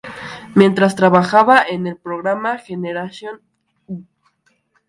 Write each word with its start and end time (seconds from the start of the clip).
Mientras 0.55 0.95
trabajaba 0.95 1.61
en 1.63 1.85
el 1.85 1.95
programa 1.95 2.57
"Generation 2.57 3.39
u! 3.85 4.01